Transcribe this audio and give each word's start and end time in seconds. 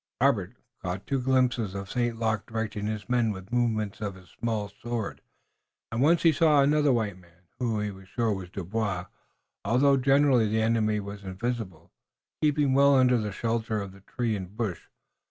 Robert 0.19 0.55
caught 0.81 1.05
two 1.05 1.21
glimpses 1.21 1.75
of 1.75 1.91
St. 1.91 2.17
Luc 2.17 2.47
directing 2.47 2.87
his 2.87 3.07
men 3.07 3.29
with 3.29 3.51
movements 3.51 4.01
of 4.01 4.15
his 4.15 4.29
small 4.29 4.67
sword, 4.67 5.21
and 5.91 6.01
once 6.01 6.23
he 6.23 6.31
saw 6.31 6.63
another 6.63 6.91
white 6.91 7.19
man, 7.19 7.43
who, 7.59 7.79
he 7.79 7.91
was 7.91 8.07
sure 8.09 8.33
was 8.33 8.49
Dubois, 8.49 9.05
although 9.63 9.97
generally 9.97 10.47
the 10.49 10.59
enemy 10.63 10.99
was 10.99 11.23
invisible, 11.23 11.91
keeping 12.41 12.73
well 12.73 12.95
under 12.95 13.19
the 13.19 13.31
shelter 13.31 13.79
of 13.79 14.03
tree 14.07 14.35
and 14.35 14.57
bush. 14.57 14.87